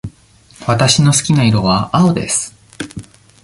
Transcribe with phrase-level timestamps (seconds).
[0.67, 2.55] わたしの好きな色は青です。